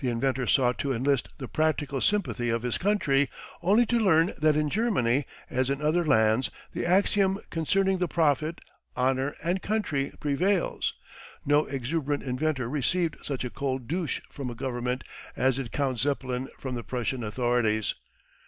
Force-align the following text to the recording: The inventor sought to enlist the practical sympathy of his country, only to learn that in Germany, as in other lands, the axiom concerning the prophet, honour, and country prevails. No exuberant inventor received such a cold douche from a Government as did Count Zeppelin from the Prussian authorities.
The 0.00 0.08
inventor 0.08 0.48
sought 0.48 0.76
to 0.78 0.92
enlist 0.92 1.28
the 1.38 1.46
practical 1.46 2.00
sympathy 2.00 2.50
of 2.50 2.62
his 2.62 2.78
country, 2.78 3.28
only 3.62 3.86
to 3.86 3.98
learn 4.00 4.34
that 4.38 4.56
in 4.56 4.68
Germany, 4.68 5.24
as 5.48 5.70
in 5.70 5.80
other 5.80 6.04
lands, 6.04 6.50
the 6.72 6.84
axiom 6.84 7.38
concerning 7.48 7.98
the 7.98 8.08
prophet, 8.08 8.60
honour, 8.96 9.36
and 9.40 9.62
country 9.62 10.10
prevails. 10.18 10.94
No 11.46 11.66
exuberant 11.66 12.24
inventor 12.24 12.68
received 12.68 13.18
such 13.24 13.44
a 13.44 13.50
cold 13.50 13.86
douche 13.86 14.20
from 14.32 14.50
a 14.50 14.56
Government 14.56 15.04
as 15.36 15.54
did 15.58 15.70
Count 15.70 16.00
Zeppelin 16.00 16.48
from 16.58 16.74
the 16.74 16.82
Prussian 16.82 17.22
authorities. 17.22 17.94